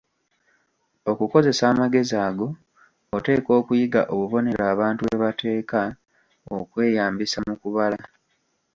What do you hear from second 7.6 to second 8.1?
kubala.